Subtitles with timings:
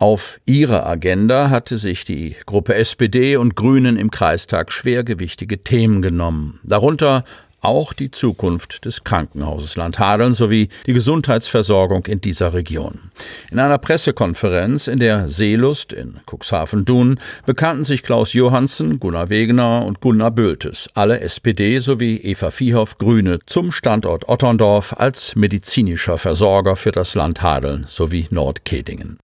[0.00, 6.60] Auf ihre Agenda hatte sich die Gruppe SPD und Grünen im Kreistag schwergewichtige Themen genommen,
[6.64, 7.24] darunter
[7.60, 13.10] auch die Zukunft des Krankenhauses Landhadeln sowie die Gesundheitsversorgung in dieser Region.
[13.50, 20.00] In einer Pressekonferenz in der Seelust in Cuxhaven-Dun bekannten sich Klaus Johansen, Gunnar Wegener und
[20.00, 26.92] Gunnar Bültes, alle SPD sowie Eva Viehoff Grüne, zum Standort Otterndorf als medizinischer Versorger für
[26.92, 29.18] das Landhadeln sowie Nordkedingen.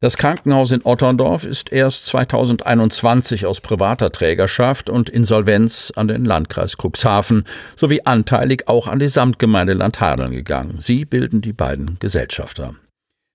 [0.00, 6.76] Das Krankenhaus in Otterndorf ist erst 2021 aus privater Trägerschaft und Insolvenz an den Landkreis
[6.76, 7.42] Cuxhaven
[7.74, 10.76] sowie anteilig auch an die Samtgemeinde Landhadeln gegangen.
[10.78, 12.76] Sie bilden die beiden Gesellschafter.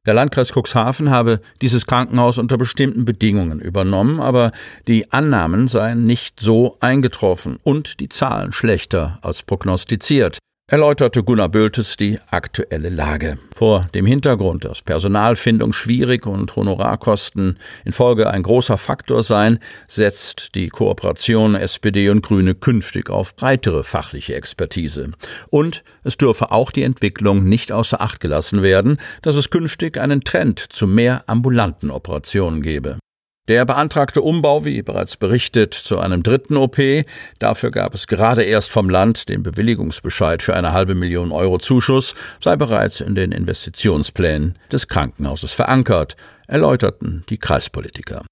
[0.05, 4.53] Der Landkreis Cuxhaven habe dieses Krankenhaus unter bestimmten Bedingungen übernommen, aber
[4.87, 10.37] die Annahmen seien nicht so eingetroffen und die Zahlen schlechter als prognostiziert
[10.73, 13.37] erläuterte Gunnar Bültes die aktuelle Lage.
[13.53, 20.69] Vor dem Hintergrund, dass Personalfindung schwierig und Honorarkosten infolge ein großer Faktor seien, setzt die
[20.69, 25.11] Kooperation SPD und Grüne künftig auf breitere fachliche Expertise.
[25.51, 30.23] Und es dürfe auch die Entwicklung nicht außer Acht gelassen werden, dass es künftig einen
[30.23, 32.97] Trend zu mehr ambulanten Operationen gebe.
[33.49, 36.77] Der beantragte Umbau, wie bereits berichtet, zu einem dritten OP,
[37.39, 42.15] dafür gab es gerade erst vom Land den Bewilligungsbescheid für eine halbe Million Euro Zuschuss,
[42.39, 46.15] sei bereits in den Investitionsplänen des Krankenhauses verankert,
[46.47, 48.23] erläuterten die Kreispolitiker.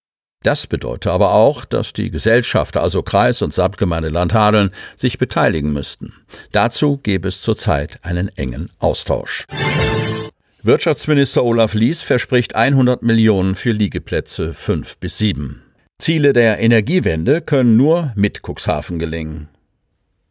[0.43, 6.13] Das bedeutet aber auch, dass die Gesellschafter, also Kreis und Samtgemeinde Landhadeln, sich beteiligen müssten.
[6.53, 9.45] Dazu gäbe es zurzeit einen engen Austausch.
[10.63, 15.63] Wirtschaftsminister Olaf Lies verspricht 100 Millionen für Liegeplätze 5 bis 7.
[15.97, 19.49] Ziele der Energiewende können nur mit Cuxhaven gelingen.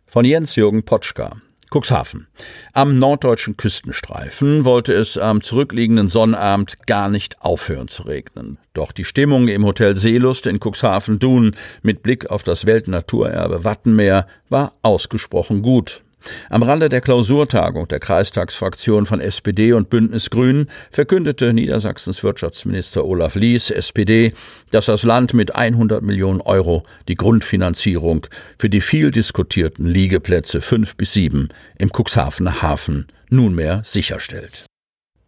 [0.07, 1.43] Von Jens-Jürgen Potschka.
[1.75, 2.29] Cuxhaven.
[2.73, 8.59] Am norddeutschen Küstenstreifen wollte es am zurückliegenden Sonnabend gar nicht aufhören zu regnen.
[8.73, 14.75] Doch die Stimmung im Hotel Seelust in Cuxhaven-Dun mit Blick auf das Weltnaturerbe Wattenmeer war
[14.83, 16.05] ausgesprochen gut.
[16.49, 23.35] Am Rande der Klausurtagung der Kreistagsfraktion von SPD und Bündnis Grünen verkündete Niedersachsens Wirtschaftsminister Olaf
[23.35, 24.33] Lies, SPD,
[24.71, 28.27] dass das Land mit 100 Millionen Euro die Grundfinanzierung
[28.59, 31.49] für die viel diskutierten Liegeplätze fünf bis sieben
[31.79, 34.70] im Cuxhavener Hafen nunmehr sicherstellt.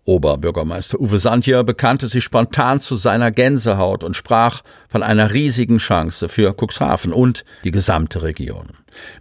[0.04, 6.28] Oberbürgermeister Uwe Santjer bekannte sich spontan zu seiner Gänsehaut und sprach von einer riesigen Chance
[6.28, 8.70] für Cuxhaven und die gesamte Region.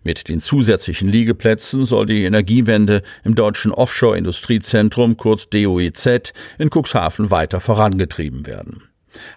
[0.03, 7.59] Mit den zusätzlichen Liegeplätzen soll die Energiewende im deutschen Offshore-Industriezentrum kurz DOEZ in Cuxhaven weiter
[7.59, 8.90] vorangetrieben werden.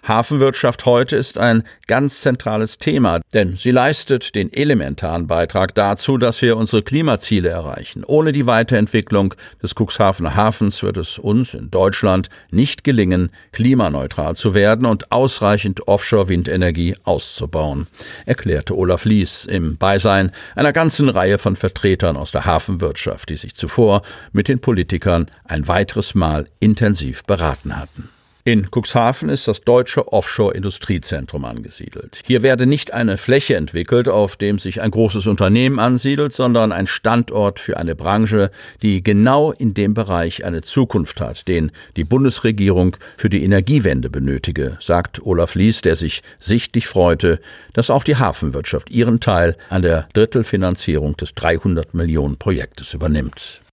[0.07, 6.41] Hafenwirtschaft heute ist ein ganz zentrales Thema, denn sie leistet den elementaren Beitrag dazu, dass
[6.41, 8.03] wir unsere Klimaziele erreichen.
[8.03, 14.53] Ohne die Weiterentwicklung des Cuxhavener Hafens wird es uns in Deutschland nicht gelingen, klimaneutral zu
[14.53, 17.87] werden und ausreichend Offshore-Windenergie auszubauen,
[18.25, 23.55] erklärte Olaf Lies im Beisein einer ganzen Reihe von Vertretern aus der Hafenwirtschaft, die sich
[23.55, 24.01] zuvor
[24.31, 28.09] mit den Politikern ein weiteres Mal intensiv beraten hatten.
[28.47, 32.21] In Cuxhaven ist das deutsche Offshore-Industriezentrum angesiedelt.
[32.27, 36.85] Hier werde nicht eine Fläche entwickelt, auf dem sich ein großes Unternehmen ansiedelt, sondern ein
[36.85, 38.51] Standort für eine Branche,
[38.83, 44.77] die genau in dem Bereich eine Zukunft hat, den die Bundesregierung für die Energiewende benötige,
[44.79, 47.39] sagt Olaf Lies, der sich sichtlich freute,
[47.73, 53.64] dass auch die Hafenwirtschaft ihren Teil an der Drittelfinanzierung des 300 Millionen Projektes übernimmt.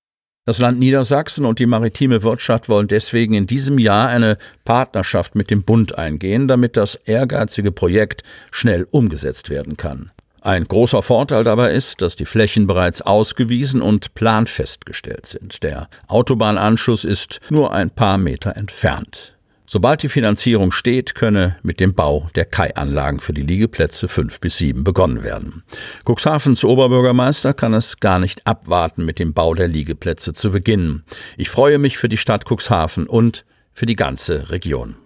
[0.44, 5.52] Das Land Niedersachsen und die maritime Wirtschaft wollen deswegen in diesem Jahr eine Partnerschaft mit
[5.52, 10.10] dem Bund eingehen, damit das ehrgeizige Projekt schnell umgesetzt werden kann.
[10.40, 15.62] Ein großer Vorteil dabei ist, dass die Flächen bereits ausgewiesen und planfestgestellt sind.
[15.62, 19.36] Der Autobahnanschluss ist nur ein paar Meter entfernt.
[19.72, 24.58] Sobald die Finanzierung steht, könne mit dem Bau der Kai-Anlagen für die Liegeplätze 5 bis
[24.58, 25.62] 7 begonnen werden.
[26.04, 31.04] Cuxhavens Oberbürgermeister kann es gar nicht abwarten, mit dem Bau der Liegeplätze zu beginnen.
[31.38, 34.96] Ich freue mich für die Stadt Cuxhaven und für die ganze Region.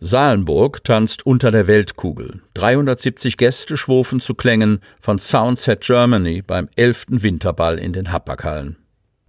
[0.00, 2.40] Salenburg tanzt unter der Weltkugel.
[2.54, 7.08] 370 Gäste schwufen zu Klängen von Soundset Germany beim 11.
[7.10, 8.78] Winterball in den Hapaghallen.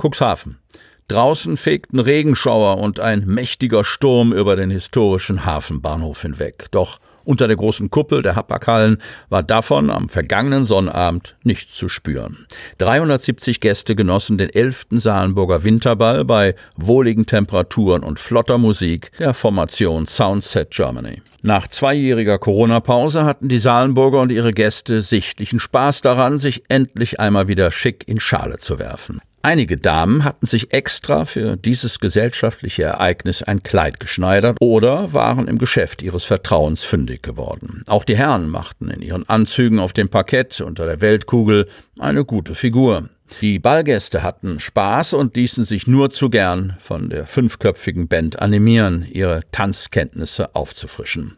[0.02, 0.60] Cuxhaven.
[1.08, 6.68] Draußen fegten Regenschauer und ein mächtiger Sturm über den historischen Hafenbahnhof hinweg.
[6.72, 8.98] Doch unter der großen Kuppel der Hapaghallen
[9.30, 12.46] war davon am vergangenen Sonnabend nichts zu spüren.
[12.80, 14.88] 370 Gäste genossen den 11.
[14.92, 21.22] Salenburger Winterball bei wohligen Temperaturen und flotter Musik der Formation Soundset Germany.
[21.42, 27.48] Nach zweijähriger Corona-Pause hatten die Salenburger und ihre Gäste sichtlichen Spaß daran, sich endlich einmal
[27.48, 29.22] wieder schick in Schale zu werfen.
[29.46, 35.58] Einige Damen hatten sich extra für dieses gesellschaftliche Ereignis ein Kleid geschneidert oder waren im
[35.58, 37.84] Geschäft ihres Vertrauens fündig geworden.
[37.88, 41.68] Auch die Herren machten in ihren Anzügen auf dem Parkett unter der Weltkugel
[42.00, 43.10] eine gute Figur.
[43.42, 49.06] Die Ballgäste hatten Spaß und ließen sich nur zu gern von der fünfköpfigen Band animieren,
[49.12, 51.38] ihre Tanzkenntnisse aufzufrischen.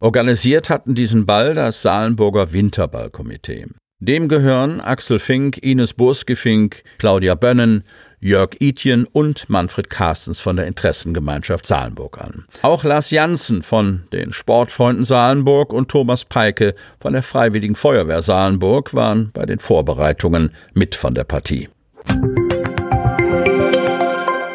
[0.00, 3.66] Organisiert hatten diesen Ball das Salenburger Winterballkomitee.
[4.02, 7.84] Dem gehören Axel Fink, Ines Burskefink, Claudia Bönnen,
[8.18, 12.46] Jörg Itjen und Manfred Carstens von der Interessengemeinschaft Salenburg an.
[12.62, 18.94] Auch Lars Janssen von den Sportfreunden Salenburg und Thomas Peike von der Freiwilligen Feuerwehr Salenburg
[18.94, 21.68] waren bei den Vorbereitungen mit von der Partie.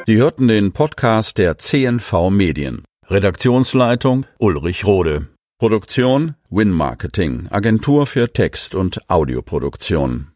[0.08, 2.84] Sie hörten den Podcast der CNV Medien.
[3.08, 5.28] Redaktionsleitung Ulrich Rode.
[5.58, 10.28] Produktion Win Marketing, Agentur für Text- und Audioproduktion